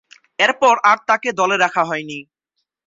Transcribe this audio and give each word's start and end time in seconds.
এরপর 0.39 0.75
আর 0.83 0.97
তাকে 1.07 1.29
দলে 1.33 1.55
রাখা 1.57 1.83
হয়নি। 1.83 2.19